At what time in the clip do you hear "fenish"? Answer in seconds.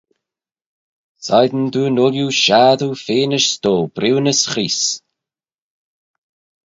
3.05-3.49